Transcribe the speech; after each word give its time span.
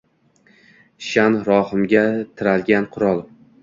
Shaʼn-rohimga 1.09 2.05
tiralgan 2.35 2.93
qurol. 2.99 3.27